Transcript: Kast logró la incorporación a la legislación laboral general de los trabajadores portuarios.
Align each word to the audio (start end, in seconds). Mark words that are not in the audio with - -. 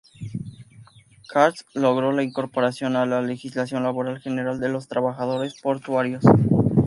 Kast 1.29 1.61
logró 1.75 2.11
la 2.11 2.23
incorporación 2.23 2.95
a 2.95 3.05
la 3.05 3.21
legislación 3.21 3.83
laboral 3.83 4.19
general 4.19 4.59
de 4.59 4.67
los 4.69 4.87
trabajadores 4.87 5.61
portuarios. 5.61 6.23